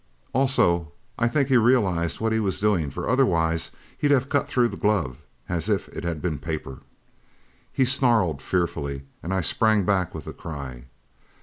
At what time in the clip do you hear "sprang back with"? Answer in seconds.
9.41-10.25